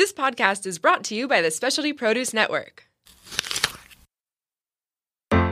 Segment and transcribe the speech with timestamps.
[0.00, 2.88] This podcast is brought to you by the Specialty Produce Network.
[5.30, 5.42] Dine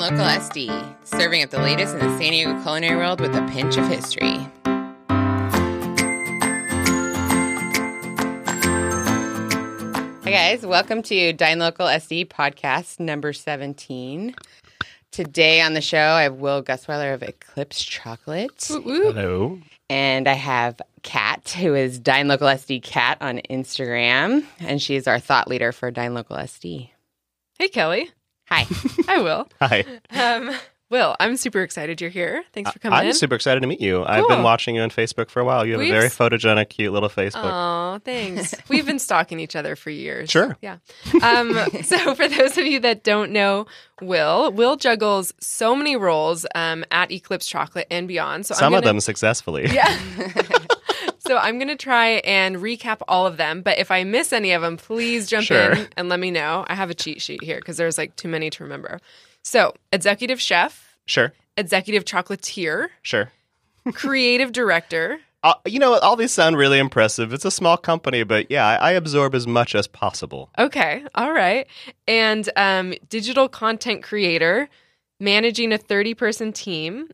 [0.00, 3.76] Local SD, serving up the latest in the San Diego culinary world with a pinch
[3.76, 4.38] of history.
[10.24, 10.66] Hi, guys.
[10.66, 14.34] Welcome to Dine Local SD podcast number 17.
[15.12, 18.64] Today on the show, I have Will Gustwiler of Eclipse Chocolate.
[18.68, 19.58] Hello.
[19.88, 24.44] And I have Kat, who is Dine Local SD Kat on Instagram.
[24.60, 26.90] And she is our thought leader for Dine Local SD.
[27.58, 28.08] Hey, Kelly.
[28.48, 28.66] Hi.
[29.06, 29.48] Hi, Will.
[29.60, 29.84] Hi.
[30.10, 30.54] Um,
[30.90, 32.42] Will, I'm super excited you're here.
[32.52, 33.14] Thanks for coming I'm in.
[33.14, 34.04] super excited to meet you.
[34.04, 35.64] I've been watching you on Facebook for a while.
[35.64, 37.44] You have We've a very photogenic, cute little Facebook.
[37.44, 38.54] Oh, thanks.
[38.68, 40.30] We've been stalking each other for years.
[40.30, 40.56] Sure.
[40.60, 40.78] Yeah.
[41.22, 43.66] Um, so, for those of you that don't know
[44.02, 48.46] Will, Will juggles so many roles um, at Eclipse Chocolate and beyond.
[48.46, 49.68] So Some I'm of gonna- them successfully.
[49.72, 49.96] Yeah.
[51.20, 53.62] so I'm going to try and recap all of them.
[53.62, 55.72] But if I miss any of them, please jump Sure.
[55.72, 56.64] in and let me know.
[56.66, 58.98] I have a cheat sheet here because there's like too many to remember.
[59.42, 61.32] So, executive chef, Sure.
[61.56, 63.30] executive chocolatier, Sure.
[63.92, 65.20] creative director.
[65.42, 67.32] Uh, you know, all these sound really impressive.
[67.32, 70.50] It's a small company, but yeah, I, I absorb as much as possible.
[70.58, 71.02] Okay.
[71.14, 71.66] All right.
[72.06, 74.68] And um, digital content creator,
[75.18, 77.08] managing a 30 person team.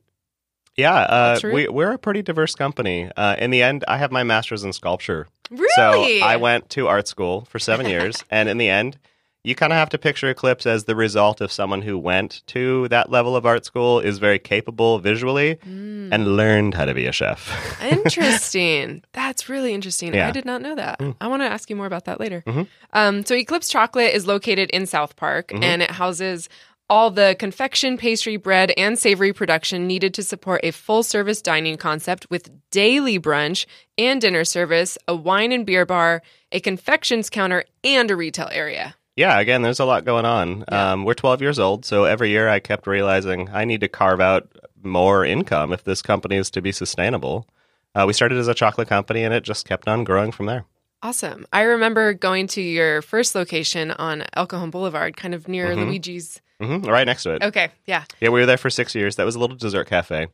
[0.76, 3.08] Yeah, uh, we, we're a pretty diverse company.
[3.16, 5.28] Uh, in the end, I have my master's in sculpture.
[5.52, 5.68] Really?
[5.76, 8.98] So I went to art school for seven years, and in the end,
[9.46, 12.88] you kind of have to picture Eclipse as the result of someone who went to
[12.88, 16.08] that level of art school, is very capable visually, Mm.
[16.12, 17.40] and learned how to be a chef.
[17.82, 19.02] Interesting.
[19.12, 20.14] That's really interesting.
[20.18, 21.00] I did not know that.
[21.20, 22.42] I want to ask you more about that later.
[22.46, 22.66] Mhm.
[22.92, 25.62] Um, so, Eclipse Chocolate is located in South Park Mhm.
[25.62, 26.48] and it houses
[26.88, 31.76] all the confection, pastry, bread, and savory production needed to support a full service dining
[31.76, 33.66] concept with daily brunch
[33.98, 36.22] and dinner service, a wine and beer bar,
[36.52, 38.94] a confections counter, and a retail area.
[39.16, 40.64] Yeah, again, there's a lot going on.
[40.70, 40.92] Yeah.
[40.92, 44.20] Um, we're 12 years old, so every year I kept realizing I need to carve
[44.20, 44.48] out
[44.82, 47.46] more income if this company is to be sustainable.
[47.94, 50.64] Uh, we started as a chocolate company, and it just kept on growing from there.
[51.02, 51.46] Awesome.
[51.52, 55.86] I remember going to your first location on El Cajon Boulevard, kind of near Mhm.
[55.88, 56.40] Luigi's.
[56.60, 57.42] hmm right next to it.
[57.42, 57.68] Okay.
[57.84, 58.04] Yeah.
[58.20, 59.16] Yeah, we were there for six years.
[59.16, 60.28] That was a little dessert cafe.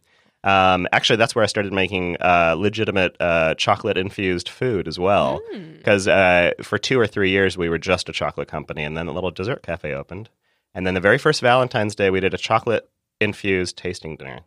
[0.45, 5.41] Um, actually, that's where I started making uh, legitimate uh, chocolate infused food as well.
[5.55, 5.79] Mm.
[5.79, 9.07] Because uh, for two or three years, we were just a chocolate company, and then
[9.07, 10.29] a little dessert cafe opened.
[10.75, 12.89] And then the very first Valentine's Day, we did a chocolate
[13.21, 14.41] infused tasting dinner.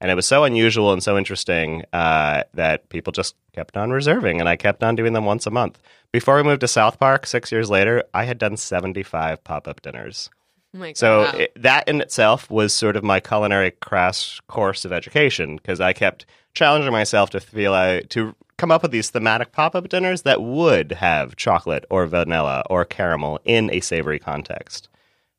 [0.00, 4.40] And it was so unusual and so interesting uh, that people just kept on reserving,
[4.40, 5.78] and I kept on doing them once a month.
[6.10, 9.82] Before we moved to South Park, six years later, I had done 75 pop up
[9.82, 10.30] dinners.
[10.80, 11.32] Oh So Wow.
[11.36, 15.92] it, that in itself was sort of my culinary crash course of education because I
[15.92, 20.22] kept challenging myself to feel I, to come up with these thematic pop up dinners
[20.22, 24.88] that would have chocolate or vanilla or caramel in a savory context.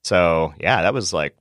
[0.03, 1.35] So yeah, that was like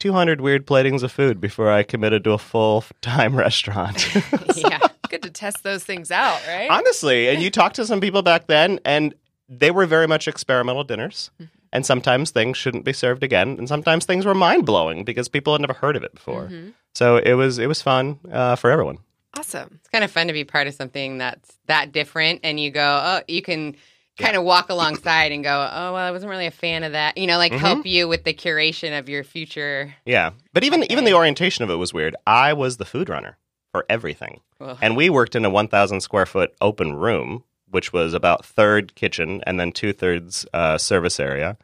[0.00, 4.14] 200 weird platings of food before I committed to a full time restaurant.
[4.56, 4.80] yeah.
[5.08, 6.70] Good to test those things out, right?
[6.70, 9.14] Honestly, and you talked to some people back then, and
[9.48, 11.30] they were very much experimental dinners.
[11.40, 11.58] Mm-hmm.
[11.72, 15.54] And sometimes things shouldn't be served again, and sometimes things were mind blowing because people
[15.54, 16.48] had never heard of it before.
[16.48, 16.72] Mhm.
[16.94, 18.98] So it was it was fun uh, for everyone.
[19.38, 19.70] Awesome.
[19.76, 23.00] It's kind of fun to be part of something that's that different and you go,
[23.02, 23.76] oh, you can
[24.18, 27.16] kind of walk alongside and go, oh, well, I wasn't really a fan of that.
[27.16, 27.58] You know, like Mhm.
[27.58, 29.94] help you with the curation of your future.
[30.04, 30.92] Yeah, but even Okay.
[30.92, 32.14] even the orientation of it was weird.
[32.26, 33.38] I was the food runner
[33.72, 34.40] for everything,
[34.82, 39.42] and we worked in a 1,000 square foot open room, which was about third kitchen
[39.46, 41.56] and then two thirds uh, service area.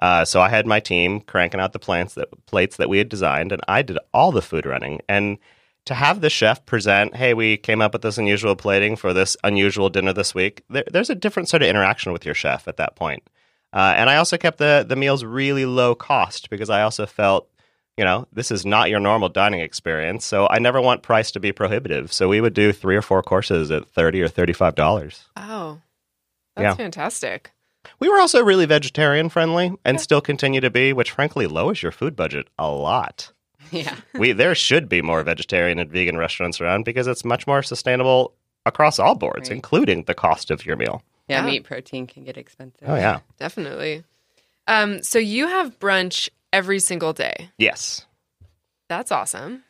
[0.00, 3.08] Uh, so I had my team cranking out the plants that plates that we had
[3.08, 5.00] designed, and I did all the food running.
[5.08, 5.38] And
[5.84, 9.36] to have the chef present, "Hey, we came up with this unusual plating for this
[9.44, 12.76] unusual dinner this week," there, there's a different sort of interaction with your chef at
[12.76, 13.22] that point.
[13.72, 17.48] Uh, and I also kept the the meals really low cost because I also felt,
[18.02, 20.24] you know, this is not your normal dining experience.
[20.24, 22.12] So I never want price to be prohibitive.
[22.12, 25.28] So we would do three or four courses at thirty or thirty five dollars.
[25.36, 25.78] Oh,
[26.56, 26.74] that's Yeah.
[26.74, 27.52] fantastic.
[28.00, 31.92] We were also really vegetarian friendly and still continue to be, which frankly lowers your
[31.92, 33.30] food budget a lot.
[33.70, 33.94] yeah.
[34.18, 38.34] we there should be more vegetarian and vegan restaurants around because it's much more sustainable
[38.66, 39.54] across all boards, Right.
[39.54, 41.04] including the cost of your meal.
[41.28, 41.46] Yeah, Yeah.
[41.52, 42.82] meat protein can get expensive.
[42.88, 43.20] Oh yeah.
[43.38, 44.02] Definitely.
[44.66, 47.50] Um, so you have brunch every single day.
[47.58, 48.06] Yes.
[48.88, 49.64] That's awesome.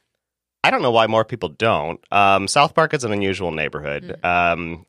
[0.65, 2.01] I don't know why more people don't.
[2.13, 4.19] Um, South Park is an unusual neighborhood.
[4.25, 4.87] Um,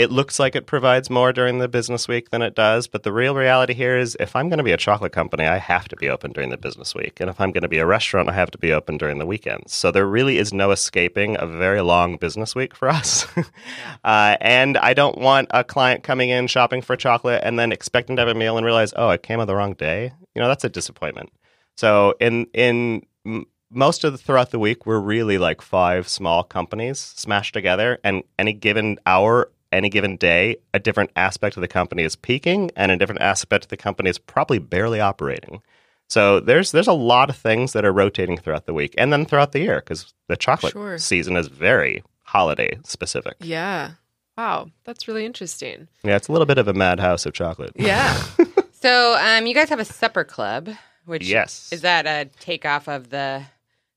[0.00, 3.12] it looks like it provides more during the business week than it does, but the
[3.12, 5.96] real reality here is if I'm going to be a chocolate company, I have to
[5.96, 7.20] be open during the business week.
[7.20, 9.26] And if I'm going to be a restaurant, I have to be open during the
[9.26, 9.74] weekends.
[9.74, 13.26] So there really is no escaping a very long business week for us.
[14.04, 18.16] uh, and I don't want a client coming in shopping for chocolate and then expecting
[18.16, 20.14] to have a meal and realize, oh, it came on the wrong day.
[20.34, 21.30] You know, that's a disappointment.
[21.76, 26.42] So in in m- most of the throughout the week, we're really like five small
[26.42, 31.68] companies smashed together, and any given hour, any given day, a different aspect of the
[31.68, 35.62] company is peaking, and a different aspect of the company is probably barely operating.
[36.08, 39.24] So there's there's a lot of things that are rotating throughout the week, and then
[39.26, 40.98] throughout the year, because the chocolate Sure.
[40.98, 43.36] season is very holiday specific.
[43.40, 43.92] Yeah.
[44.36, 44.70] Wow.
[44.84, 45.86] That's really interesting.
[46.02, 47.72] Yeah, it's a little bit of a madhouse of chocolate.
[47.76, 48.20] Yeah.
[48.82, 50.70] So, um, you guys have a supper club,
[51.04, 51.68] which Yes.
[51.70, 53.42] is that a takeoff of the?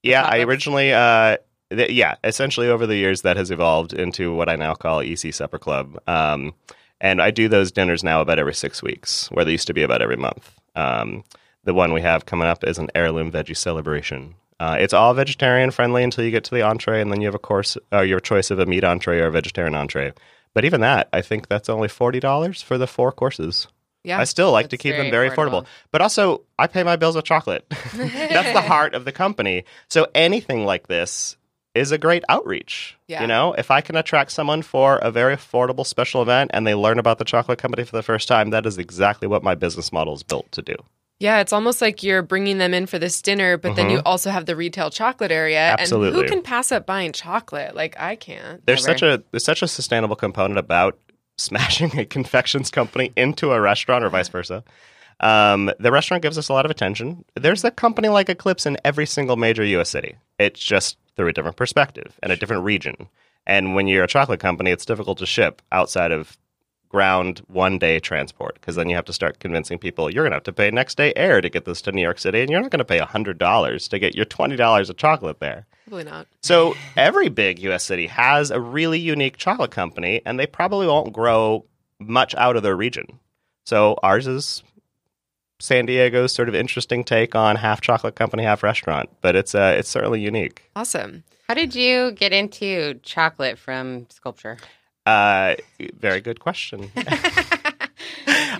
[0.02, 1.38] Yeah, I originally, uh,
[1.76, 5.34] th- yeah, essentially over the years that has evolved into what I now call EC
[5.34, 6.00] Supper Club.
[6.08, 6.54] Um,
[7.02, 9.84] and I do those dinners now about every six weeks, where they used to be
[9.84, 10.54] about every month.
[10.76, 11.24] Um,
[11.64, 14.36] the one we have coming up is an heirloom veggie celebration.
[14.60, 17.36] Uh, it's all vegetarian friendly until you get to the entree, and then you have
[17.36, 20.14] a course, uh, your choice of a meat entree or a vegetarian entree.
[20.54, 23.68] But even that, I think that's only forty dollars for the four courses.
[24.04, 24.20] Yeah.
[24.20, 25.64] I still like to keep them very very affordable.
[25.64, 25.68] affordable.
[25.92, 27.66] But also, I pay my bills with chocolate.
[27.94, 29.64] That's the heart of the company.
[29.88, 31.38] So anything like this
[31.76, 32.96] is a great outreach.
[33.08, 33.22] Yeah.
[33.22, 36.76] You know, if I can attract someone for a very affordable special event and they
[36.76, 39.92] learn about the chocolate company for the first time, that is exactly what my business
[39.92, 40.76] model is built to do.
[41.20, 44.30] Yeah, it's almost like you're bringing them in for this dinner, but then you also
[44.30, 45.60] have the retail chocolate area.
[45.60, 45.82] And Mm-hmm.
[45.84, 46.22] Absolutely.
[46.22, 47.76] who can pass up buying chocolate?
[47.76, 48.66] Like I can't.
[48.66, 48.98] There's Never.
[48.98, 50.98] such a there's such a sustainable component about
[51.38, 54.64] smashing a confections company into a restaurant or vice versa.
[55.24, 57.24] Um, the restaurant gives us a lot of attention.
[57.36, 59.90] There's a company like Eclipse in every single major U.S.
[59.90, 60.18] city.
[60.38, 63.08] It's just through a different perspective and a different region.
[63.48, 66.38] And when you're a chocolate company, it's difficult to ship outside of
[66.90, 70.36] ground one day transport because then you have to start convincing people you're going to
[70.36, 72.62] have to pay next day air to get this to New York City, and you're
[72.62, 75.66] not going to pay $100 to get your $20 of chocolate there.
[75.88, 76.28] Probably not.
[76.42, 77.86] So every big U.S.
[77.86, 81.66] city has a really unique chocolate company, and they probably won't grow
[81.98, 83.20] much out of their region.
[83.66, 84.64] So ours is
[85.64, 89.74] San Diego's sort of interesting take on half chocolate company, half restaurant, but it's uh,
[89.78, 90.70] it's certainly unique.
[90.76, 91.24] Awesome.
[91.48, 94.58] How did you get into chocolate from sculpture?
[95.06, 95.56] Uh,
[95.98, 96.92] very good question.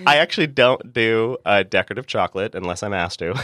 [0.06, 3.34] I actually don't do uh, decorative chocolate unless I'm asked to.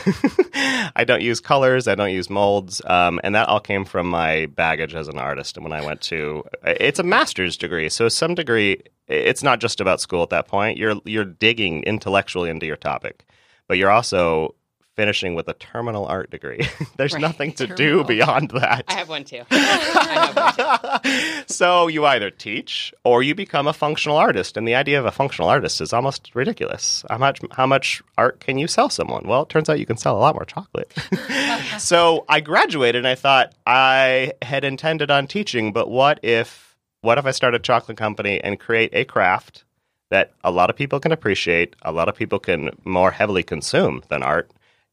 [0.96, 1.86] I don't use colors.
[1.86, 5.58] I don't use molds, um, and that all came from my baggage as an artist.
[5.58, 9.82] And when I went to, it's a master's degree, so some degree, it's not just
[9.82, 10.78] about school at that point.
[10.78, 13.26] You're you're digging intellectually into your topic,
[13.70, 14.56] but you're also
[14.96, 16.66] finishing with a terminal art degree.
[16.96, 17.22] There's Right.
[17.22, 18.84] nothing to do beyond that.
[18.88, 19.42] I have one too.
[19.50, 21.44] I have one too.
[21.46, 25.12] so you either teach or you become a functional artist and the idea of a
[25.12, 29.42] functional artist is almost ridiculous how much how much art can you sell someone well
[29.42, 30.92] it turns out you can sell a lot more chocolate
[31.78, 37.16] so i graduated and i thought i had intended on teaching but what if what
[37.18, 39.64] if i start a chocolate company and create a craft
[40.10, 44.02] that a lot of people can appreciate a lot of people can more heavily consume
[44.08, 44.50] than art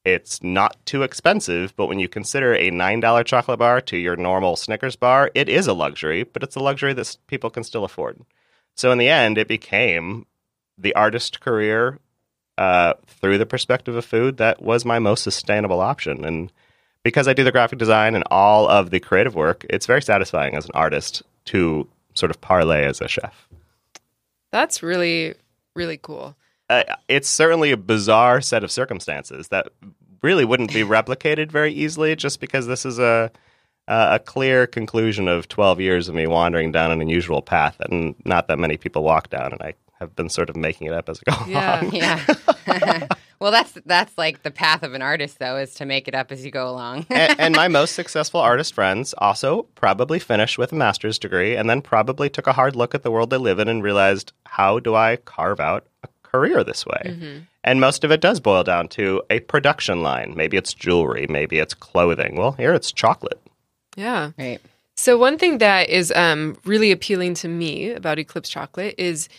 [0.08, 4.56] it's not too expensive, but when you consider a $9 chocolate bar to your normal
[4.56, 8.22] Snickers bar, it is a luxury, but it's a luxury that people can still afford.
[8.74, 10.26] So in the end, it became
[10.78, 12.00] the artist career
[12.58, 16.24] uh, through the perspective of food that was my most sustainable option.
[16.24, 16.54] And
[17.04, 20.56] because I do the graphic design and all of the creative work, it's very satisfying
[20.56, 23.47] as an artist to sort of parlay as a chef.
[24.52, 25.36] That's really,
[25.76, 26.36] really cool.
[26.70, 29.68] uh, it's certainly a bizarre set of circumstances that
[30.22, 33.32] really wouldn't be replicated very easily just because this is a
[33.88, 38.16] a a clear conclusion of 12 years of me wandering down an unusual path and
[38.26, 41.08] not that many people walk down and I have been sort of making it up
[41.10, 41.82] as I go Yeah.
[41.82, 41.96] along.
[41.96, 43.08] Yeah.
[43.40, 46.32] well, that's that's like the path of an artist, though, is to make it up
[46.32, 47.06] as you go along.
[47.10, 51.70] and, and my most successful artist friends also probably finished with a master's degree and
[51.70, 54.80] then probably took a hard look at the world they live in and realized how
[54.80, 57.44] do I carve out a career this way?
[57.64, 60.34] And most of it does boil down to a production line.
[60.36, 62.38] Maybe it's jewelry, maybe it's clothing.
[62.38, 63.42] Well, here it's chocolate.
[63.98, 64.32] Yeah.
[64.38, 64.62] right.
[64.96, 69.30] So one thing that is um, really appealing to me about Eclipse Chocolate is,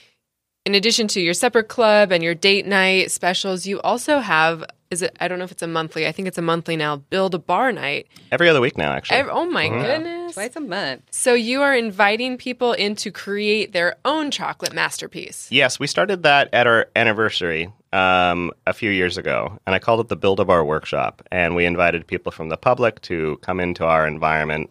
[0.65, 5.03] in addition to your supper club and your date night specials, you also have is
[5.03, 5.15] it?
[5.21, 6.07] I don't know if it's a monthly.
[6.07, 6.97] I think it's a monthly now.
[6.97, 8.07] Build a bar night.
[8.33, 9.19] Every other week now, actually.
[9.19, 10.33] Ev- oh my goodness!
[10.33, 11.03] Twice a month.
[11.11, 15.47] So you are inviting people in to create their own chocolate masterpiece.
[15.50, 20.00] Yes, we started that at our anniversary um, a few years ago, and I called
[20.00, 21.21] it the Build a Bar Workshop.
[21.31, 24.71] And we invited people from the public to come into our environment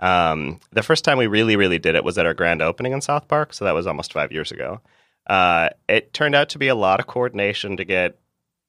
[0.00, 3.00] Um, the first time we really, really did it was at our grand opening in
[3.00, 4.80] South Park, so that was almost five years ago.
[5.26, 8.18] Uh, it turned out to be a lot of coordination to get.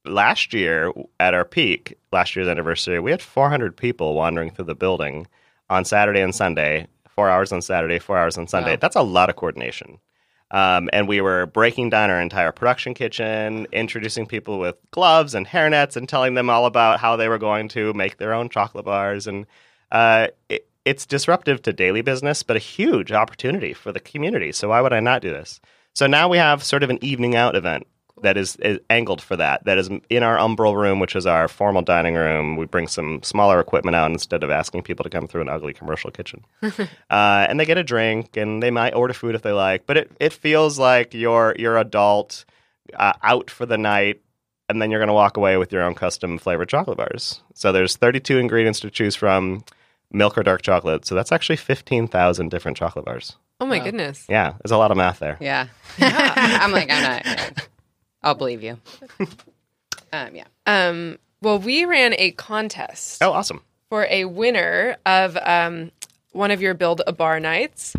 [0.07, 4.75] Last year, at our peak, last year's anniversary, we had 400 people wandering through the
[4.75, 5.25] building
[5.67, 6.85] on Saturday and Sunday.
[7.09, 8.73] Four hours on Saturday, four hours on Sunday.
[8.73, 8.79] Wow.
[8.81, 9.97] That's a lot of coordination.
[10.51, 15.47] Um, and we were breaking down our entire production kitchen, introducing people with gloves and
[15.47, 18.85] hairnets, and telling them all about how they were going to make their own chocolate
[18.85, 19.27] bars.
[19.27, 19.47] And
[19.91, 24.51] uh, it, it's disruptive to daily business, but a huge opportunity for the community.
[24.51, 25.59] So why would I not do this?
[25.95, 27.87] So now we have sort of an evening out event
[28.21, 29.63] that is, is angled for that.
[29.65, 32.57] That is in our umbral room, which is our formal dining room.
[32.57, 35.73] We bring some smaller equipment out instead of asking people to come through an ugly
[35.73, 36.45] commercial kitchen.
[36.61, 36.75] uh,
[37.09, 39.85] and they get a drink, and they might order food if they like.
[39.85, 42.45] But it, it feels like you're you're adult
[42.93, 44.21] uh, out for the night,
[44.67, 47.41] and then you're going to walk away with your own custom flavored chocolate bars.
[47.53, 49.63] So there's 32 ingredients to choose from,
[50.11, 51.05] milk or dark chocolate.
[51.05, 53.35] So that's actually 15,000 different chocolate bars.
[53.59, 53.83] Oh my Wow.
[53.85, 54.25] goodness.
[54.29, 55.37] Yeah, there's a lot of math there.
[55.39, 55.67] Yeah.
[55.99, 57.25] I'm like, I'm not.
[57.25, 57.49] yeah.
[58.23, 58.77] I'll believe you.
[60.13, 60.45] Um, yeah.
[60.65, 63.61] Um, well, we ran a contest Oh, awesome.
[63.89, 65.91] for a winner of um,
[66.31, 67.95] one of your Build a Bar nights.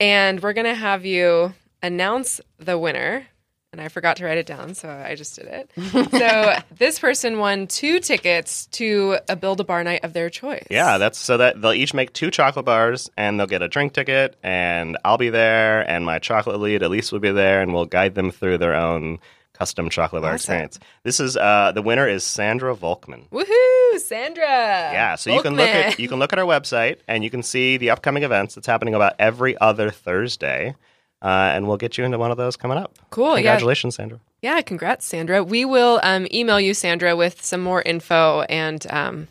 [0.00, 3.28] And we're going to have you announce the winner.
[3.72, 5.70] And I forgot to write it down, so I just did it.
[6.10, 10.66] so this person won two tickets to a Build a Bar night of their choice.
[10.70, 13.94] Yeah, that's so that they'll each make two chocolate bars and they'll get a drink
[13.94, 17.86] ticket and I'll be there and my chocolate lead Elise will be there and we'll
[17.86, 19.18] guide them through their own
[19.54, 20.36] custom chocolate bar Awesome.
[20.36, 20.78] experience.
[21.02, 23.26] This is uh the winner is Sandra Volkman.
[23.30, 24.44] Woohoo, Sandra.
[24.44, 27.42] Yeah, so you can look at you can look at our website and you can
[27.42, 30.74] see the upcoming events that's happening about every other Thursday.
[31.22, 32.98] Uh, and we'll get you into one of those coming up.
[33.10, 33.52] Cool, yeah.
[33.52, 34.18] Congratulations, Sandra.
[34.42, 35.44] Yeah, congrats, Sandra.
[35.44, 39.28] We will um, email you, Sandra, with some more info and um,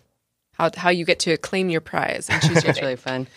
[0.53, 3.27] how how you get to claim your prize and choose your It's really fun.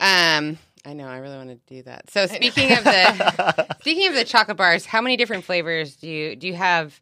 [0.00, 1.08] Um, I know.
[1.08, 2.08] I really want to do that.
[2.10, 6.36] So speaking of the speaking of the chocolate bars, how many different flavors do you
[6.36, 7.00] do you have?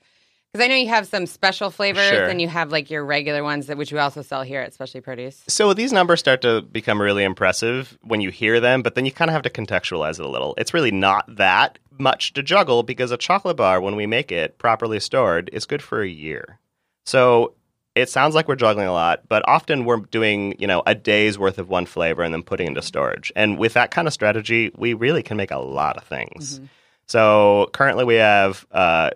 [0.55, 2.27] Because I know you have some special flavors, Sure.
[2.27, 5.01] and you have like your regular ones that which we also sell here at Specialty
[5.01, 5.43] Produce.
[5.49, 9.11] So these numbers start to become really impressive when you hear them, but then you
[9.11, 10.55] kind of have to contextualize it a little.
[10.57, 14.57] It's really not that much to juggle because a chocolate bar, when we make it
[14.59, 16.61] properly stored, is good for a year.
[17.05, 17.55] So
[17.97, 21.37] it sounds like we're juggling a lot, but often we're doing, you know, a day's
[21.37, 23.33] worth of one flavor and then putting into storage.
[23.35, 26.61] And with that kind of strategy, we really can make a lot of things.
[27.07, 29.11] So currently we have uh,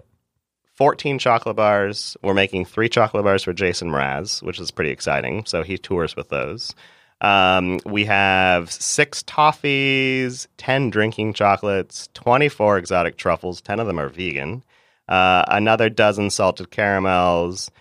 [0.78, 2.16] 14 chocolate bars.
[2.22, 5.44] We're making three chocolate bars for Jason Mraz, which is pretty exciting.
[5.44, 6.72] So he tours with those.
[7.20, 13.60] Um, we have six toffees, 10 drinking chocolates, 24 exotic truffles.
[13.60, 14.62] 10 of them are vegan.
[15.08, 17.72] Uh, another dozen salted caramels,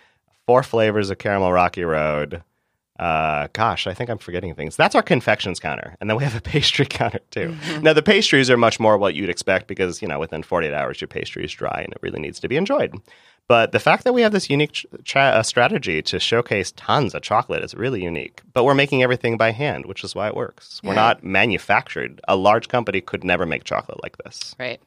[0.44, 2.42] four flavors of caramel rocky road.
[2.98, 4.76] Uh, gosh, I think I'm forgetting things.
[4.76, 7.56] That's our confections counter, and then we have a pastry counter too.
[7.82, 11.00] Now the pastries are much more what you'd expect because you know within 48 hours
[11.00, 12.94] your pastry is dry and it really needs to be enjoyed.
[13.48, 17.14] But the fact that we have this unique ch- tra- uh, strategy to showcase tons
[17.14, 18.42] of chocolate is really unique.
[18.52, 20.82] But we're making everything by hand, which is why it works.
[20.84, 22.20] We're not manufactured.
[22.28, 24.54] A large company could never make chocolate like this.
[24.58, 24.80] Right.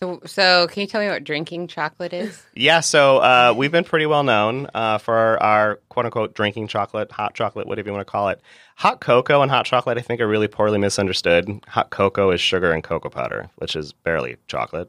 [0.00, 2.40] So, so can you tell me what drinking chocolate is?
[2.54, 6.68] Yeah, so uh, we've been pretty well known uh, for our, our quote unquote drinking
[6.68, 8.40] chocolate, hot chocolate, whatever you want to call it.
[8.76, 11.64] Hot cocoa and hot chocolate, I think, are really poorly misunderstood.
[11.66, 14.88] Hot cocoa is sugar and cocoa powder, which is barely chocolate.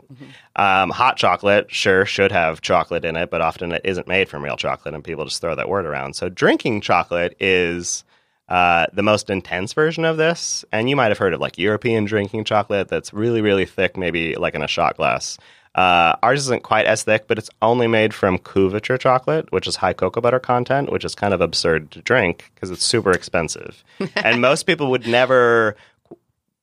[0.56, 4.44] Um, hot chocolate, sure, should have chocolate in it, but often it isn't made from
[4.44, 6.16] real chocolate, and people just throw that word around.
[6.16, 8.04] So drinking chocolate is
[8.50, 10.65] uh, the most intense version of this.
[10.72, 14.36] And you might have heard of like European drinking chocolate that's really, really thick, maybe
[14.36, 15.38] like in a shot glass.
[15.75, 19.75] Uh, ours isn't quite as thick, but it's only made from couverture chocolate, which is
[19.75, 23.84] high cocoa butter content, which is kind of absurd to drink because it's super expensive.
[24.15, 25.75] and most people would never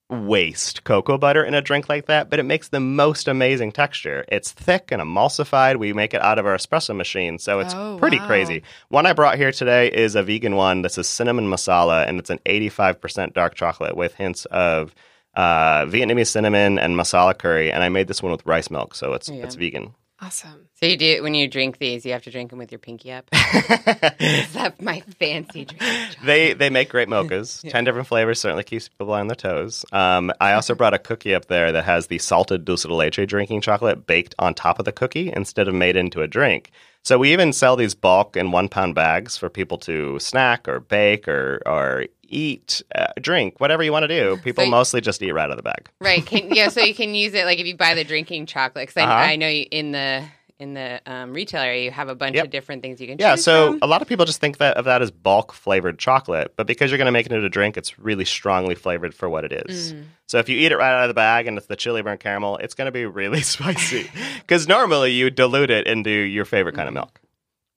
[0.09, 4.25] waste cocoa butter in a drink like that, but it makes the most amazing texture.
[4.29, 5.77] It's thick and emulsified.
[5.79, 8.27] We make it out of our espresso machine, so it's Oh, pretty wow.
[8.27, 8.63] crazy.
[8.89, 10.83] One I brought here today is a vegan one.
[10.83, 14.95] This is cinnamon masala, and it's an 85% dark chocolate with hints of
[15.35, 17.71] uh, Vietnamese cinnamon and masala curry.
[17.73, 19.43] And I made this one with rice milk, so it's Yeah.
[19.45, 19.95] it's vegan.
[20.19, 20.69] Awesome.
[20.81, 23.13] So you do when you drink these, you have to drink them with your pinky
[23.13, 23.29] up.
[23.33, 25.83] Is that my fancy drink?
[26.25, 27.69] They they make great mochas.
[27.69, 29.85] Ten different flavors certainly keeps people on their toes.
[29.93, 33.27] Um, I also brought a cookie up there that has the salted dulce de leche
[33.27, 36.71] drinking chocolate baked on top of the cookie instead of made into a drink.
[37.03, 40.81] So we even sell these bulk in one pound bags for people to snack or
[40.81, 44.37] bake or or eat, uh, drink, whatever you want to do.
[44.43, 45.89] People you- mostly just eat right out of the bag.
[46.01, 46.25] Right.
[46.25, 46.69] Can, yeah.
[46.69, 48.89] So you can use it like if you buy the drinking chocolate.
[48.89, 49.15] Because I, Uh-huh.
[49.33, 50.25] I know you, in the
[50.59, 52.47] in the um, retail area, you have a bunch Yep.
[52.47, 53.81] of different things you can Yeah, so from.
[53.83, 56.91] a lot of people just think that of that as bulk flavored chocolate, but because
[56.91, 59.53] you're going to make it into a drink, it's really strongly flavored for what it
[59.69, 59.93] is.
[59.93, 60.05] Mm.
[60.27, 62.21] So if you eat it right out of the bag and it's the chili burnt
[62.21, 64.11] caramel, it's going to be really spicy.
[64.41, 67.21] Because normally you dilute it into your favorite kind of milk.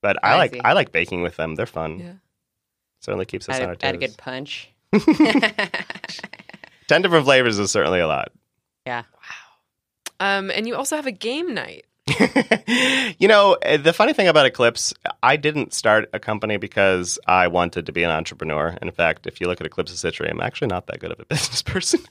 [0.02, 0.62] But I I like see.
[0.64, 1.56] I like baking with them.
[1.56, 2.00] They're fun.
[2.00, 2.12] Yeah.
[3.02, 3.88] Certainly keeps us Add on our toes.
[3.88, 4.70] add a good punch.
[6.88, 8.32] Ten different flavors is certainly a lot.
[8.86, 9.04] yeah.
[9.14, 10.38] Wow.
[10.40, 11.86] Um, and you also have a game night.
[13.20, 17.48] you know, eh, the funny thing about Eclipse, I didn't start a company because I
[17.48, 18.76] wanted to be an entrepreneur.
[18.82, 21.26] In fact, if you look at Eclipse's history, I'm actually not that good of a
[21.30, 22.02] business person.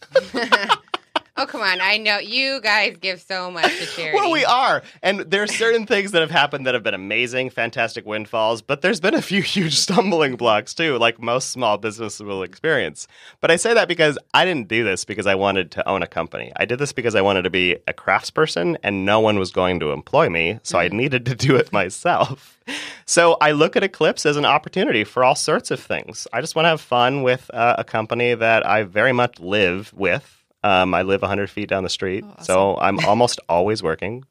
[1.40, 1.80] Oh come on!
[1.80, 4.16] I know you guys give so much to charity.
[4.16, 4.82] well, we are.
[5.04, 8.82] And there are certain things that have happened that have been amazing, fantastic windfalls, but
[8.82, 13.06] there's been a few huge stumbling blocks too, like most small businesses will experience.
[13.40, 16.08] But I say that because I didn't do this because I wanted to own a
[16.08, 16.50] company.
[16.56, 19.78] I did this because I wanted to be a craftsperson and no one was going
[19.78, 22.58] to employ me, so I needed to do it myself.
[23.06, 26.26] So I look at Eclipse as an opportunity for all sorts of things.
[26.32, 29.92] I just want to have fun with uh, a company that I very much live
[29.94, 30.34] with.
[30.64, 32.44] Um, I live 100 feet down the street, Oh, awesome.
[32.44, 34.24] so I'm almost always working.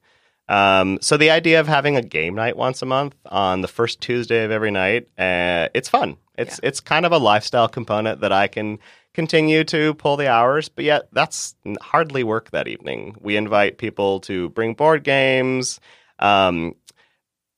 [0.50, 4.00] Um, so the idea of having a game night once a month on the first
[4.02, 6.18] Tuesday of every night, uh, it's fun.
[6.38, 8.80] It's it's kind of a lifestyle component that I can
[9.14, 13.16] continue to pull the hours, but yet that's hardly work that evening.
[13.20, 15.80] We invite people to bring board games.
[16.20, 16.76] Um,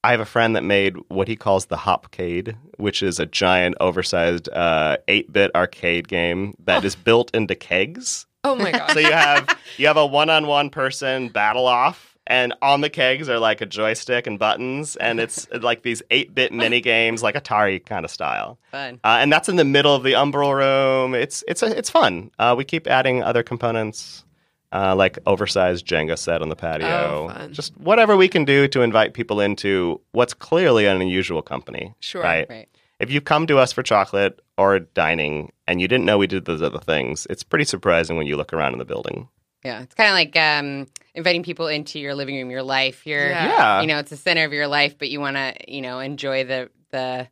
[0.03, 3.75] I have a friend that made what he calls the Hopcade, which is a giant,
[3.81, 8.25] oversized uh, 8-bit arcade game that is built into kegs.
[8.43, 8.91] Oh my god.
[8.91, 13.39] So you have you have a one-on-one person battle off, and on the kegs are
[13.39, 18.05] like a joystick and buttons, and it's like these 8-bit mini games, like Atari kind
[18.05, 18.60] of style.
[18.72, 19.00] Fun.
[19.03, 21.15] Uh, and that's in the middle of the umbral room.
[21.15, 22.31] It's it's a, it's fun.
[22.39, 24.24] Uh, we keep adding other components,
[24.72, 26.88] uh, like oversized Jenga set on the patio.
[26.88, 27.53] Oh, fun.
[27.53, 31.93] Just whatever we can do to invite people into what's clearly an unusual company.
[32.00, 32.22] Sure.
[32.24, 32.50] Right.
[32.50, 32.69] Right.
[33.00, 36.43] If you come to us for chocolate or dining and you didn't know we did
[36.45, 39.29] those other things, it's pretty surprising when you look around in the building.
[39.63, 43.05] Yeah, it's kind of like um, inviting people into your living room, your life.
[43.07, 43.45] Your, Yeah.
[43.47, 43.81] Yeah.
[43.81, 46.43] you know, it's the center of your life, but you want to, you know, enjoy
[46.43, 47.27] the the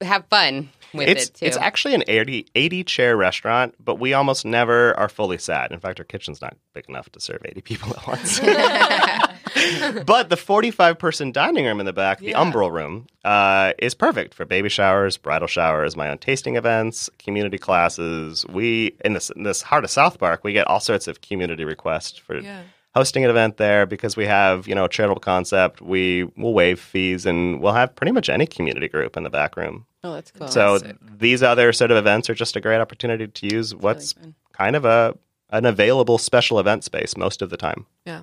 [0.00, 1.46] have fun with it's it too.
[1.46, 5.70] it's actually an 80, 80 chair restaurant, but we almost never are fully sat.
[5.72, 8.40] In fact, our kitchen's not big enough to serve 80 people at once.
[10.04, 12.42] but the 45 person dining room in the back, the Yeah.
[12.42, 17.58] umbral room, uh, is perfect for baby showers, bridal showers, my own tasting events, community
[17.58, 18.44] classes.
[18.48, 21.64] We in this in this heart of South Park, we get all sorts of community
[21.64, 22.62] requests for yeah.
[22.94, 25.80] Hosting an event there because we have you know a charitable concept.
[25.80, 29.56] We will waive fees and we'll have pretty much any community group in the back
[29.56, 29.86] room.
[30.04, 30.48] oh, that's cool.
[30.48, 30.96] So sick.
[31.18, 34.34] these other sort of events are just a great opportunity to use That's what's really
[34.52, 35.16] kind of a
[35.50, 37.86] an available special event space most of the time.
[38.04, 38.22] Yeah.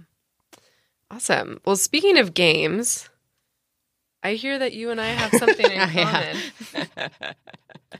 [1.09, 1.61] Awesome.
[1.65, 3.09] Well, speaking of games,
[4.27, 6.37] I hear that you and I have something in common.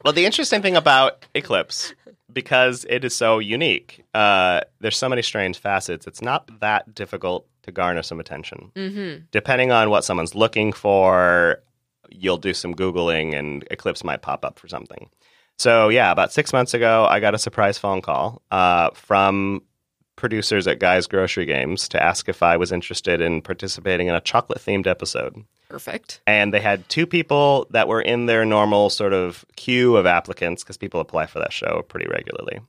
[0.04, 1.94] Well, the interesting thing about Eclipse,
[2.32, 6.06] because it is so unique, uh, there's so many strange facets.
[6.06, 8.72] It's not that difficult to garner some attention.
[8.76, 9.24] Mm-hmm.
[9.32, 11.64] Depending on what someone's looking for,
[12.10, 15.10] you'll do some googling, and Eclipse might pop up for something.
[15.58, 19.64] So yeah, about six months ago, I got a surprise phone call uh, from
[20.18, 24.20] producers at Guy's Grocery Games to ask if I was interested in participating in a
[24.22, 25.46] chocolate themed episode.
[25.70, 26.20] Perfect.
[26.28, 30.64] And they had two people that were in their normal sort of queue of applicants
[30.64, 32.60] because people apply for that show pretty regularly.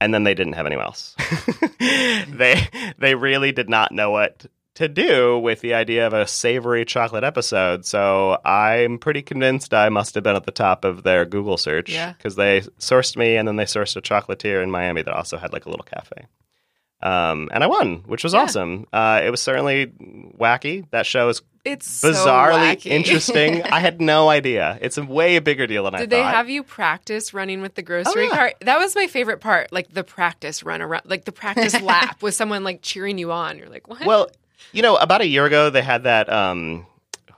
[0.00, 1.14] And then they didn't have anyone else.
[2.28, 2.68] they
[2.98, 7.24] they really did not know what to do with the idea of a savory chocolate
[7.24, 7.86] episode.
[7.86, 11.90] So I'm pretty convinced I must have been at the top of their Google search
[11.90, 12.12] Yeah.
[12.12, 15.54] because they sourced me and then they sourced a chocolatier in Miami that also had
[15.54, 16.26] like a little cafe.
[17.02, 18.40] Um, and I won, which was Yeah.
[18.40, 18.86] awesome.
[18.92, 19.86] Uh, it was certainly
[20.40, 20.88] wacky.
[20.92, 22.86] That show is It's so bizarrely wacky.
[22.90, 23.62] interesting.
[23.64, 24.78] I had no idea.
[24.80, 26.02] It's a way bigger deal than I thought.
[26.04, 28.36] Did they have you practice running with the grocery Oh, yeah.
[28.36, 28.54] cart?
[28.62, 32.34] That was my favorite part, like the practice run around, like the practice lap with
[32.34, 33.58] someone like cheering you on.
[33.58, 34.06] You're like, what?
[34.06, 34.28] well,
[34.72, 36.32] you know, about a year ago, they had that.
[36.32, 36.86] Um,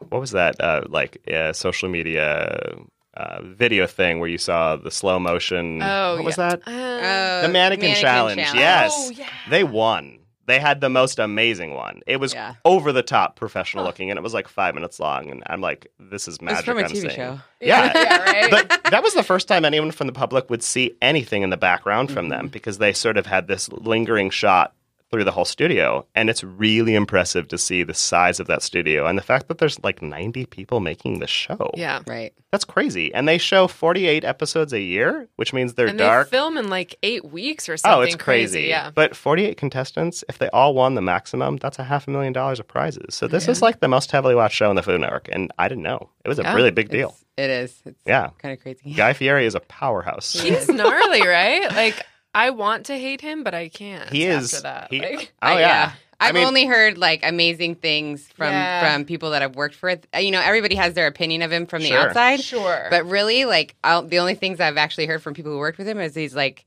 [0.08, 0.60] what was that?
[0.60, 2.76] Uh, like uh, social media
[3.18, 5.82] uh, video thing where you saw the slow motion.
[5.82, 6.60] oh, what was that?
[6.66, 8.38] Uh, Oh, The mannequin, challenge.
[8.54, 9.28] Yes, Oh, yeah.
[9.50, 10.14] they won.
[10.46, 12.00] They had the most amazing one.
[12.06, 12.54] It was Yeah.
[12.64, 15.30] over the top professional looking, and it was like five minutes long.
[15.30, 16.64] And I'm like, this is It's magic.
[16.64, 17.10] from a I'm TV seeing.
[17.10, 17.40] show.
[17.60, 17.92] Yeah.
[17.94, 18.50] yeah, right.
[18.50, 21.58] but that was the first time anyone from the public would see anything in the
[21.58, 22.30] background from Mm-hmm.
[22.44, 24.72] them because they sort of had this lingering shot
[25.10, 29.06] through the whole studio, and it's really impressive to see the size of that studio
[29.06, 31.70] and the fact that there's like 90 people making the show.
[31.74, 32.00] Yeah.
[32.06, 32.34] Right.
[32.52, 33.12] That's crazy.
[33.14, 36.28] And they show 48 episodes a year, which means they're and dark.
[36.30, 37.98] they film in like eight weeks or something.
[37.98, 38.62] Oh, it's crazy.
[38.62, 38.90] Yeah.
[38.94, 42.60] But 48 contestants, if they all won the maximum, that's a half a million dollars
[42.60, 43.14] of prizes.
[43.14, 43.52] So this Yeah.
[43.52, 45.28] is like the most heavily watched show on the Food Network.
[45.32, 46.10] And I didn't know.
[46.24, 47.08] It was a Yeah, really big deal.
[47.08, 47.82] It's- It is.
[47.86, 48.30] It's Yeah.
[48.42, 48.92] kind of crazy.
[48.94, 50.32] Guy Fieri is a powerhouse.
[50.32, 51.70] He's gnarly, right?
[51.72, 54.10] Like I want to hate him, but I can't.
[54.10, 54.52] He is.
[54.54, 54.88] After that.
[54.90, 55.92] he- Like, oh, I- yeah.
[56.20, 58.94] I I've mean- only heard like amazing things from Yeah.
[58.94, 59.90] from people that I've worked for.
[59.90, 62.88] Uh, You know, everybody has their opinion of him from the outside, sure.
[62.90, 65.86] but really, like I'll, the only things I've actually heard from people who worked with
[65.86, 66.64] him is he's like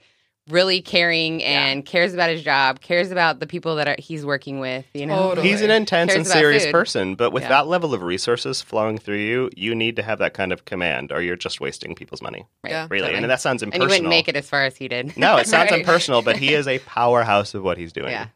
[0.52, 4.60] really caring and cares about his job, cares about the people that are, he's working
[4.60, 4.86] with.
[4.94, 5.50] You know, Totally.
[5.50, 6.72] He's an intense Cares and serious food.
[6.72, 7.50] person, but with Yeah.
[7.50, 11.12] that level of resources flowing through you, you need to have that kind of command,
[11.12, 12.46] or you're just wasting people's money.
[12.64, 12.88] Right, Yeah.
[12.90, 13.24] Really, totally.
[13.24, 13.84] and that sounds impersonal.
[13.86, 13.96] and impersonal.
[13.96, 15.18] he wouldn't make it as far as he did.
[15.18, 15.80] No, it sounds Right.
[15.80, 18.12] impersonal, but he is a powerhouse of what he's doing.
[18.12, 18.28] yeah,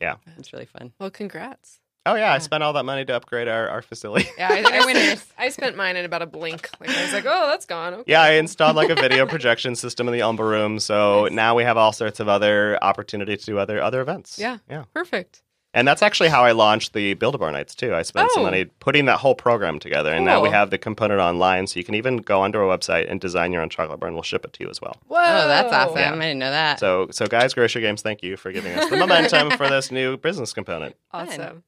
[0.00, 0.14] Yeah.
[0.38, 0.92] it's really fun.
[0.98, 1.80] well, congrats.
[2.06, 4.28] Oh yeah, I spent all that money to upgrade our, our facility.
[4.38, 5.26] Yeah, I, They're I, winners.
[5.38, 6.70] I spent mine in about a blink.
[6.80, 7.94] Like I was like, oh, that's gone.
[7.94, 8.12] Okay.
[8.12, 11.32] Yeah, I installed like a video projection system in the Umber room, so Nice.
[11.32, 14.38] now we have all sorts of other opportunity to do other other events.
[14.38, 14.58] Yeah.
[14.70, 15.42] yeah, Perfect.
[15.74, 17.94] and that's actually how I launched the Build a Bar Nights too.
[17.94, 18.44] I spent some Oh.
[18.46, 21.84] money putting that whole program together, and now we have the component online, so you
[21.84, 24.44] can even go onto our website and design your own chocolate bar, and we'll ship
[24.44, 24.96] it to you as well.
[25.08, 25.96] Whoa, Oh, that's awesome!
[25.98, 26.12] Yeah.
[26.14, 26.78] I didn't know that.
[26.78, 30.16] So, so guys, Grocery Games, thank you for giving us the momentum for this new
[30.16, 30.94] business component.
[31.12, 31.64] Awesome.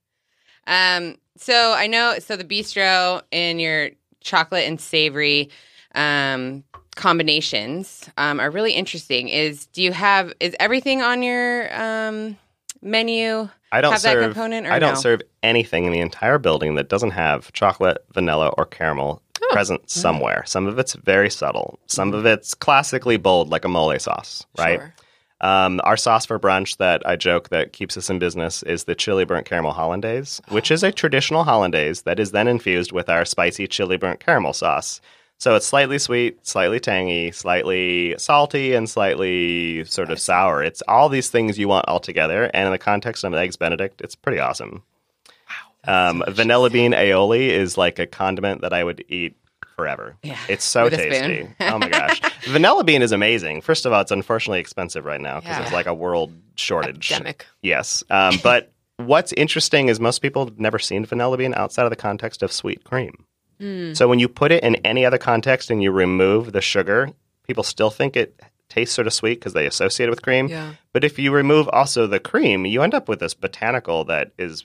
[0.68, 5.50] Um, so I know, so the bistro and your chocolate and savory
[5.94, 6.62] um,
[6.94, 9.28] combinations um, are really interesting.
[9.28, 12.36] Is do you have is everything on your um,
[12.82, 13.48] menu?
[13.72, 14.24] I don't Have that serve.
[14.34, 15.00] component or I don't no?
[15.00, 19.48] serve anything in the entire building that doesn't have chocolate, vanilla, or caramel Oh.
[19.52, 20.42] present somewhere.
[20.46, 21.78] Some of it's very subtle.
[21.86, 24.80] Some of it's classically bold, like a mole sauce, right?
[24.80, 24.94] Sure.
[25.40, 28.94] Um, our sauce for brunch that I joke that keeps us in business is the
[28.94, 33.24] chili burnt caramel hollandaise, which is a traditional hollandaise that is then infused with our
[33.24, 35.00] spicy chili burnt caramel sauce.
[35.40, 40.64] So it's slightly sweet, slightly tangy, slightly salty, and slightly sort of sour.
[40.64, 42.50] It's all these things you want all together.
[42.52, 44.82] And in the context of an eggs Benedict, it's pretty awesome.
[45.84, 49.36] Um, vanilla bean aioli is like a condiment that I would eat
[49.78, 50.16] forever.
[50.24, 51.48] Yeah, It's so tasty.
[51.60, 52.20] oh my gosh.
[52.48, 53.60] vanilla bean is amazing.
[53.60, 55.62] First of all, it's unfortunately expensive right now because Yeah.
[55.62, 57.12] it's like a world shortage.
[57.12, 57.46] Epidemic.
[57.62, 58.02] Yes.
[58.10, 61.96] Um, but what's interesting is most people have never seen vanilla bean outside of the
[61.96, 63.24] context of sweet cream.
[63.60, 63.96] Mm.
[63.96, 67.10] So when you put it in any other context and you remove the sugar,
[67.46, 68.38] people still think it
[68.68, 70.48] tastes sort of sweet because they associate it with cream.
[70.48, 70.72] Yeah.
[70.92, 74.64] But if you remove also the cream, you end up with this botanical that is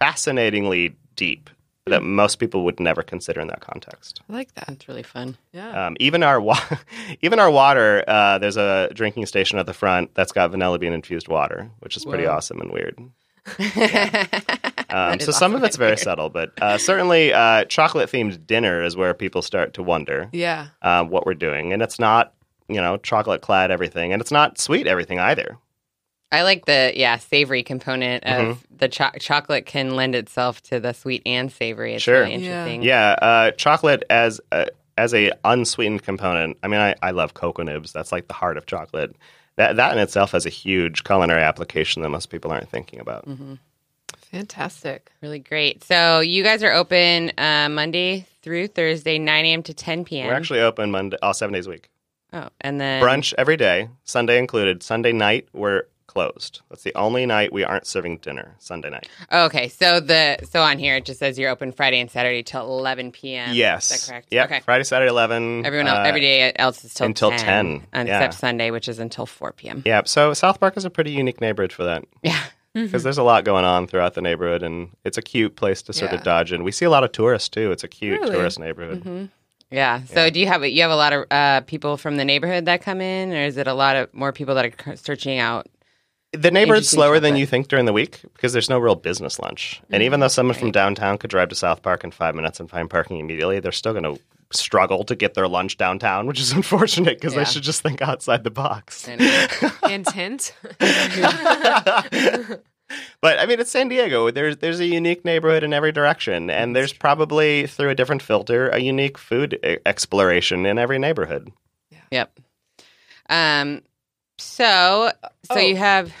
[0.00, 1.50] fascinatingly deep
[1.90, 4.20] that most people would never consider in that context.
[4.28, 4.68] I like that.
[4.70, 5.36] It's really fun.
[5.52, 5.86] Yeah.
[5.86, 6.58] Um, even our wa-
[7.22, 10.92] even our water, uh, there's a drinking station at the front that's got vanilla bean
[10.92, 12.32] infused water, which is pretty Whoa.
[12.36, 12.98] awesome and weird.
[13.58, 15.98] That Um, is so some awesome of it's very weird.
[16.00, 20.68] subtle, but uh, certainly uh, chocolate themed dinner is where people start to wonder yeah.
[20.82, 22.32] uh, what we're doing, and it's not
[22.68, 25.58] you know chocolate clad everything, and it's not sweet everything either.
[26.32, 28.76] I like the yeah savory component of Mm-hmm.
[28.76, 31.94] the cho- chocolate can lend itself to the sweet and savory.
[31.94, 32.20] It's Sure.
[32.20, 32.82] really interesting.
[32.82, 36.56] Yeah, uh, chocolate as a, as a unsweetened component.
[36.62, 37.92] I mean, I, I love cocoa nibs.
[37.92, 39.16] That's like the heart of chocolate.
[39.56, 43.26] That that in itself has a huge culinary application that most people aren't thinking about.
[43.26, 43.54] Mm-hmm.
[44.30, 45.10] Fantastic.
[45.22, 45.82] Really great.
[45.84, 49.62] So you guys are open uh, Monday through Thursday, 9 a.m.
[49.64, 50.28] to 10 p.m.
[50.28, 51.90] We're actually open Monday, all seven days a week.
[52.32, 54.82] oh, and then Brunch every day, Sunday included.
[54.82, 56.60] Sunday night we're closed.
[56.68, 58.56] That's the only night we aren't serving dinner.
[58.58, 59.08] Sunday night.
[59.32, 62.62] Okay, so the so on here it just says you're open Friday and Saturday till
[62.62, 63.50] 11 p.m.
[63.54, 64.28] yes, is that correct?
[64.32, 64.60] Yeah, Okay.
[64.60, 65.64] Friday, Saturday, eleven.
[65.64, 68.02] Everyone else, uh, every day else is till until 10, 10, yeah.
[68.02, 69.82] except Sunday, which is until 4 p.m.
[69.86, 72.42] Yeah, so South Park is a pretty unique neighborhood for that Yeah.
[72.74, 75.92] because there's a lot going on throughout the neighborhood, and it's a cute place to
[75.92, 76.18] sort Yeah.
[76.18, 76.64] of dodge in.
[76.64, 77.70] We see a lot of tourists too.
[77.70, 78.32] It's a cute Really?
[78.34, 79.00] tourist neighborhood.
[79.00, 79.24] Mm-hmm.
[79.72, 80.02] Yeah.
[80.04, 82.82] So do you have you have a lot of uh, people from the neighborhood that
[82.82, 85.68] come in, or is it a lot of more people that are searching out?
[86.32, 89.82] The neighborhood's slower than you think during the week because there's no real business lunch.
[89.90, 92.70] And even though someone from downtown could drive to South Park in five minutes and
[92.70, 94.20] find parking immediately, they're still going to
[94.52, 97.40] struggle to get their lunch downtown, which is unfortunate because Yeah.
[97.40, 99.06] they should just think outside the box.
[99.06, 100.54] Hint.
[103.20, 104.32] But I mean, it's San Diego.
[104.32, 108.68] There's there's a unique neighborhood in every direction, and there's probably through a different filter
[108.68, 111.52] a unique food exploration in every neighborhood.
[112.10, 112.36] yep.
[113.28, 113.82] Um.
[114.40, 115.12] So
[115.44, 115.58] so Oh.
[115.58, 116.12] you have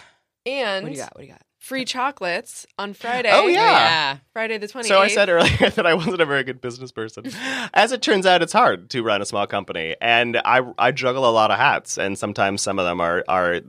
[0.46, 1.14] and what do you got?
[1.14, 1.42] What do you got?
[1.58, 3.30] free chocolates on Friday.
[3.32, 3.60] Oh, yeah.
[3.60, 4.16] yeah.
[4.32, 4.86] Friday the 28th.
[4.86, 7.30] So I said earlier that I wasn't a very good business person.
[7.72, 11.28] As it turns out, it's hard to run a small company, and I I juggle
[11.28, 13.60] a lot of hats, and sometimes some of them are are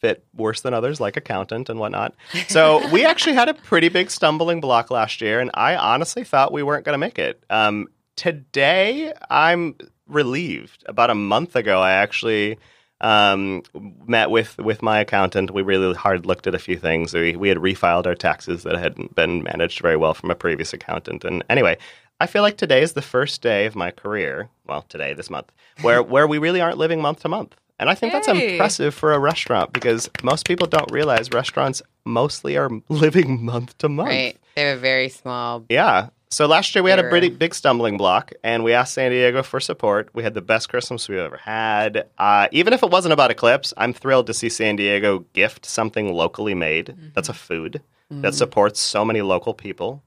[0.00, 2.14] fit worse than others, like accountant and whatnot.
[2.48, 6.52] So we actually had a pretty big stumbling block last year, and I honestly thought
[6.52, 7.42] we weren't going to make it.
[7.48, 9.76] Um, today, I'm
[10.06, 10.84] relieved.
[10.86, 12.58] About a month ago, I actually
[13.00, 13.62] um,
[14.06, 15.52] met with with my accountant.
[15.52, 17.14] We really hard looked at a few things.
[17.14, 20.72] We we had refiled our taxes that hadn't been managed very well from a previous
[20.72, 21.24] accountant.
[21.24, 21.78] And anyway,
[22.20, 24.48] I feel like today is the first day of my career.
[24.66, 25.50] Well, today this month,
[25.82, 27.56] where where we really aren't living month to month.
[27.78, 32.58] And I think that's impressive for a restaurant because most people don't realize restaurants mostly
[32.58, 34.10] are living month to month.
[34.10, 34.36] Right.
[34.54, 35.64] They have a very small.
[35.70, 36.10] Yeah.
[36.32, 39.42] So last year we had a pretty big stumbling block, and we asked San Diego
[39.42, 40.10] for support.
[40.14, 42.06] We had the best Christmas we've ever had.
[42.18, 46.12] Uh, even if it wasn't about Eclipse, I'm thrilled to see San Diego gift something
[46.14, 46.94] locally made.
[47.14, 50.04] That's a food that supports so many local people.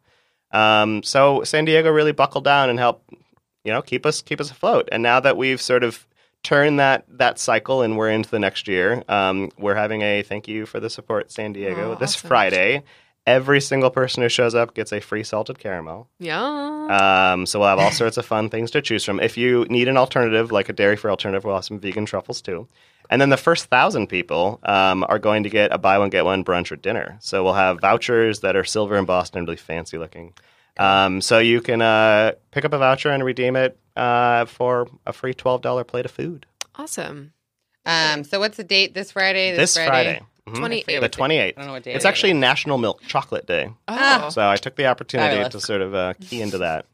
[0.52, 3.10] Um, so San Diego really buckled down and helped,
[3.66, 4.88] you know, keep us keep us afloat.
[4.94, 6.08] And now that we've sort of
[6.44, 10.48] turned that that cycle and we're into the next year, um, we're having a thank
[10.48, 12.28] you for the support San Diego Oh, this awesome.
[12.30, 12.84] Friday.
[13.26, 16.10] Every single person who shows up gets a free salted caramel.
[16.20, 16.42] Yeah.
[17.32, 19.20] Um, so we'll have all sorts of fun things to choose from.
[19.20, 22.42] If you need an alternative, like a dairy free alternative, we'll have some vegan truffles
[22.42, 22.68] too.
[23.10, 26.26] And then the first thousand people um, are going to get a buy one get
[26.26, 27.18] one brunch or dinner.
[27.22, 30.34] So we'll have vouchers that are silver embossed and really fancy looking.
[30.78, 35.14] Um, so you can uh, pick up a voucher and redeem it uh, for a
[35.14, 37.34] free twelve dollar plate of food awesome.
[37.86, 38.24] Um.
[38.24, 39.56] So what's the date this Friday?
[39.56, 40.22] this Friday.
[40.48, 40.56] Mhm.
[40.58, 41.02] 28th.
[41.02, 41.58] The twenty eighth.
[41.58, 42.38] I don't know what day It's it actually is.
[42.38, 43.70] National Milk Chocolate Day.
[43.88, 44.30] Oh.
[44.30, 45.54] So I took the opportunity Fabulous.
[45.54, 46.86] to sort of uh, key into that.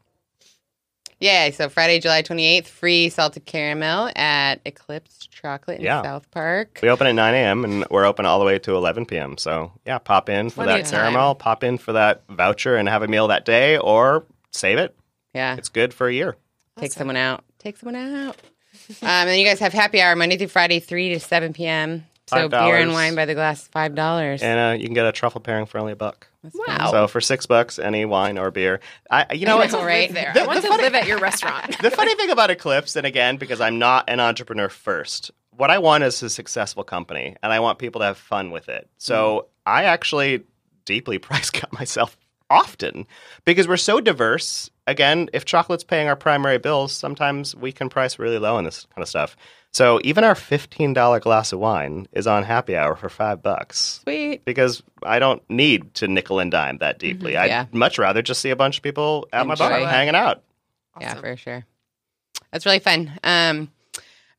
[1.18, 1.50] Yeah.
[1.50, 6.02] So Friday, July twenty eighth, free salted caramel at Eclipse Chocolate in Yeah.
[6.02, 6.78] South Park.
[6.82, 7.64] We open at 9 a.m.
[7.64, 9.36] and we're open all the way to 11 p.m.
[9.36, 11.00] So, yeah, pop in for Plenty that of time.
[11.12, 14.94] caramel, pop in for that voucher and have a meal that day or save it.
[15.34, 15.56] Yeah.
[15.56, 16.36] It's good for a year.
[16.78, 17.44] Take someone out.
[17.58, 18.36] Take someone out.
[19.02, 22.06] um, and you guys have happy hour Monday through Friday, three to seven p.m.
[22.30, 22.50] So $5.
[22.50, 24.42] beer and wine by the glass, five dollars.
[24.42, 26.28] And uh, you can get a truffle pairing for only a buck.
[26.54, 26.90] Wow.
[26.90, 28.80] So, for six bucks, any wine or beer.
[29.10, 30.10] I, you know, I it's, know, right?
[30.12, 30.32] there.
[30.32, 31.76] The- I want the to funny- live at your restaurant.
[31.82, 35.78] the funny thing about Eclipse, and again, because I'm not an entrepreneur first, what I
[35.78, 38.88] want is a successful company, and I want people to have fun with it.
[38.96, 40.44] So I actually
[40.86, 42.16] deeply price cut myself
[42.50, 43.06] often
[43.44, 44.70] because we're so diverse.
[44.86, 48.86] Again, if chocolate's paying our primary bills, sometimes we can price really low on this
[48.94, 49.36] kind of stuff.
[49.72, 54.00] So even our fifteen dollar glass of wine is on happy hour for five bucks
[54.02, 54.44] Sweet.
[54.44, 57.34] because I don't need to nickel and dime that deeply.
[57.34, 57.66] Yeah.
[57.68, 59.86] I'd much rather just see a bunch of people at my bar Enjoy.
[59.88, 60.42] hanging out.
[61.00, 61.64] Yeah, for sure.
[62.50, 63.12] That's really fun.
[63.22, 63.70] Um,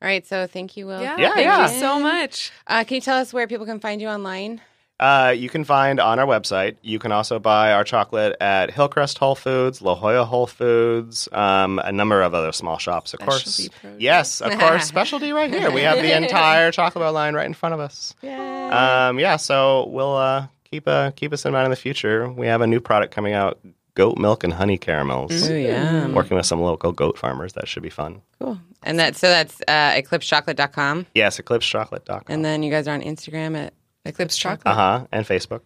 [0.02, 1.00] all right, so thank you, Will.
[1.00, 1.72] Yeah, Yeah, thank yeah.
[1.72, 2.50] you so much.
[2.66, 4.60] Uh, can you tell us where people can find you online?
[5.02, 6.76] Uh, you can find on our website.
[6.80, 11.80] You can also buy our chocolate at Hillcrest Whole Foods, La Jolla Whole Foods, um,
[11.80, 13.42] a number of other small shops, of course.
[13.42, 14.00] Specialty produce.
[14.00, 15.72] Yes, of course, specialty right here.
[15.72, 18.14] We have the entire chocolate bar line right in front of us.
[18.22, 19.08] Yeah.
[19.08, 22.30] Um, yeah, so we'll uh, keep uh, keep us in mind in the future.
[22.30, 23.58] We have a new product coming out:
[23.96, 25.50] goat milk and honey caramels.
[25.50, 26.06] Ooh, yeah.
[26.10, 28.22] Working with some local goat farmers, that should be fun.
[28.38, 28.56] Cool.
[28.84, 31.06] And that so that's uh, eclipsechocolate.com.
[31.16, 32.22] Yes, eclipsechocolate.com.
[32.28, 34.66] And then you guys are on Instagram at Eclipse chocolate.
[34.66, 35.62] uh huh, and Facebook.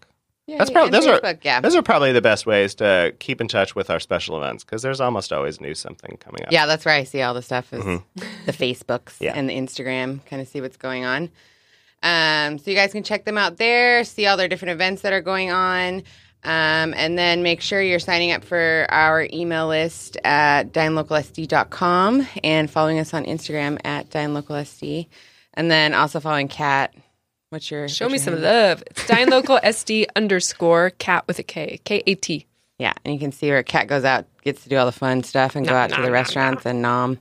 [0.46, 1.60] yeah, That's probably and those are yeah.
[1.60, 4.82] those are probably the best ways to keep in touch with our special events because
[4.82, 6.52] there's almost always new something coming up.
[6.52, 7.82] Yeah, that's where I see all the stuff is
[8.44, 9.32] the Facebooks Yeah.
[9.34, 11.30] and the Instagram, kind of see what's going on.
[12.02, 15.12] Um, so you guys can check them out there, see all their different events that
[15.12, 16.02] are going on.
[16.44, 22.70] Um, and then make sure you're signing up for our email list at dinelocalsd.com and
[22.70, 25.08] following us on Instagram at dinelocalsd.
[25.54, 26.94] And then also following Kat.
[27.50, 28.68] What's your Show what's me your some handle?
[28.70, 28.82] love.
[28.88, 31.80] It's Dine Local SD underscore Kat with a K.
[31.84, 32.46] K A T.
[32.78, 35.22] Yeah, and you can see where Kat goes out, gets to do all the fun
[35.22, 37.18] stuff, and go Nom, out to the nom, restaurants and nom.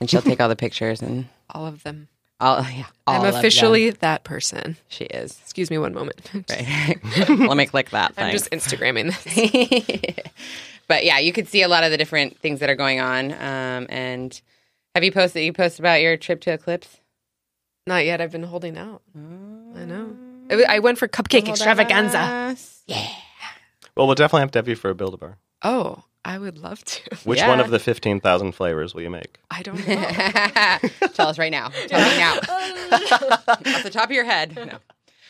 [0.00, 2.08] And she'll take all the pictures and All of them.
[2.40, 2.62] all.
[2.62, 3.38] Yeah, all I'm of them.
[3.40, 4.76] officially that person.
[4.88, 5.38] She is.
[5.42, 6.28] Excuse me one moment.
[6.50, 6.98] Right.
[7.28, 10.26] Let me click that I'm just Instagramming this.
[10.88, 13.30] but yeah, you could see a lot of the different things that are going on.
[13.32, 14.40] Um, and
[14.96, 15.44] have you posted?
[15.44, 16.98] You posted about your trip to Eclipse?
[17.86, 18.20] Not yet.
[18.20, 19.02] I've been holding out.
[19.14, 20.16] I know.
[20.48, 22.56] It I went for cupcake extravaganza.
[22.86, 23.06] Yeah.
[23.96, 25.38] Well, we'll definitely have to have you for a build a bar.
[25.62, 27.16] Oh, I would love to.
[27.24, 27.48] Which Yeah.
[27.48, 29.38] one of the fifteen thousand flavors will you make?
[29.50, 31.08] I don't know.
[31.14, 31.68] Tell us right now.
[31.88, 32.34] Tell me now.
[33.48, 34.54] Off the top of your head.
[34.56, 34.78] No.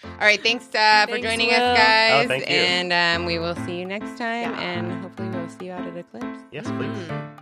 [0.05, 0.40] All right.
[0.43, 1.55] Thanks, uh, for joining Will.
[1.57, 2.25] us, guys.
[2.25, 2.57] Oh, thank you.
[2.57, 4.55] And um, we will see you next time.
[4.55, 6.40] And hopefully, we'll see you out at Eclipse.
[6.53, 6.88] Yes, please.
[7.09, 7.34] Mm.